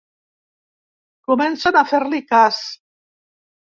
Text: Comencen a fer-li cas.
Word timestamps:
Comencen 1.33 1.79
a 1.79 1.87
fer-li 1.93 2.25
cas. 2.35 2.67